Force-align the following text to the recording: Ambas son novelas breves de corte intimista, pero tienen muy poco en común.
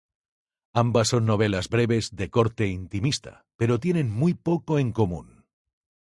Ambas 0.73 1.09
son 1.09 1.27
novelas 1.27 1.69
breves 1.69 2.15
de 2.15 2.31
corte 2.31 2.65
intimista, 2.65 3.45
pero 3.55 3.79
tienen 3.79 4.09
muy 4.09 4.33
poco 4.33 4.79
en 4.79 4.91
común. 4.93 5.45